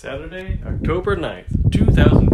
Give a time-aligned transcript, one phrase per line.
[0.00, 2.29] Saturday, October 9th, two thousand.